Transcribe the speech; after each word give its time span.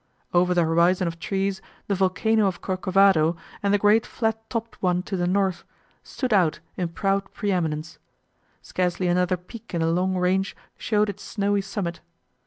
Over 0.33 0.55
the 0.55 0.63
horizon 0.63 1.07
of 1.07 1.19
trees, 1.19 1.61
the 1.85 1.93
volcano 1.93 2.47
of 2.47 2.59
Corcovado, 2.59 3.37
and 3.61 3.71
the 3.71 3.77
great 3.77 4.03
flat 4.03 4.49
topped 4.49 4.81
one 4.81 5.03
to 5.03 5.15
the 5.15 5.27
north, 5.27 5.63
stood 6.03 6.33
out 6.33 6.59
in 6.75 6.87
proud 6.87 7.31
pre 7.35 7.51
eminence: 7.51 7.99
scarcely 8.63 9.07
another 9.07 9.37
peak 9.37 9.75
in 9.75 9.81
the 9.81 9.91
long 9.91 10.17
range 10.17 10.55
showed 10.75 11.07
its 11.07 11.21
snowy 11.21 11.61
summit. 11.61 11.99